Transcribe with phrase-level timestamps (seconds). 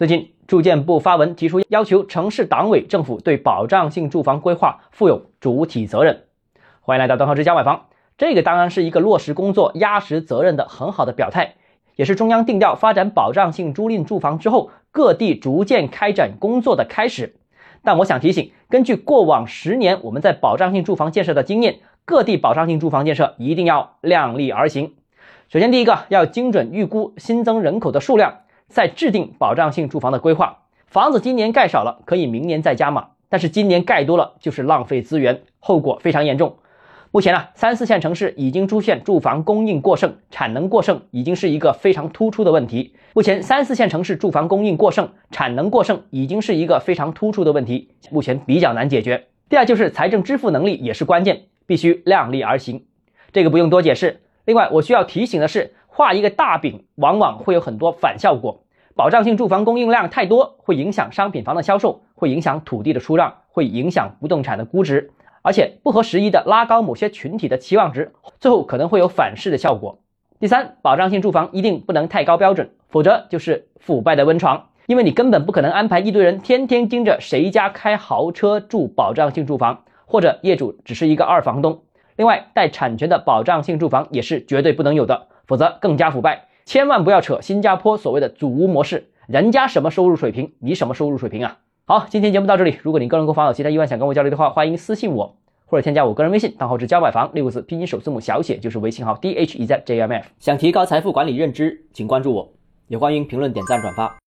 [0.00, 6.22] 最近，住建部发文提出要求城市党委政府对保障性住房规划负有主体责任。
[6.80, 11.56] 欢迎来到东浩之家买房，这个当然是一个落实工作、压实责任的很好的表态，
[11.96, 17.36] 也是中央定调发展保障性租赁住房之后各地逐渐开展工作的开始。
[17.84, 24.94] 但我想提醒，根据过往十年我们在保障性住房建设的经验，各地保障性住房建设一定要量力而行。
[25.50, 28.38] 首先，第一个要精准预估新增人口的数量。
[28.70, 36.56] 再制定保障性住房的规划，房子今年盖少了，可以明年再加码，但是今年盖多了就是浪费资源，后果非常严重。
[37.10, 42.94] 目前呢，三四线城市已经出现住房供应过剩、产能过剩，已经是一个非常突出的问题。
[43.12, 49.26] 目前三四线城市住房供应过剩、产能过剩，已经是一个非常突出的问题，目前比较难解决。
[49.48, 52.84] 第二就是财政支付能力也是关键，必须量力而行，
[53.32, 54.20] 这个不用多解释。
[54.44, 55.74] 另外，我需要提醒的是。
[56.00, 58.62] 画一个大饼，往往会有很多反效果。
[58.96, 65.10] 保障性住房供应量太多，会影响商品房的销售，会影响土地的出让，会影响不动产的估值，
[65.42, 69.98] 而且不合时宜的拉高某些群体的期望值，最后可能会有反噬的效果。
[70.38, 81.82] 第三，保障性住房一定不能太高标准，否则就是腐败的温床，因为你根本不可能安排一堆人天天盯着谁家开豪车住保障性住房，或者业主只是一个二房东。
[82.16, 85.26] 另外，带产权的保障性住房也是绝对不能有的。
[85.50, 91.58] 否则更加腐败，千万不要扯新加坡所谓的祖屋模式，人家什么收入水平，你什么收入水平啊？
[91.86, 95.34] 好，今天节目到这里，如果你个人购房有其他疑问想跟我交流的话，欢迎私信我
[95.66, 100.24] 或者添加我个人微信，账号是交买房六个字拼音首字母小写就是微信号 d h e z j m f。
[100.38, 102.52] 想提高财富管理认知，请关注我，
[102.86, 104.14] 也欢迎评论点赞转发。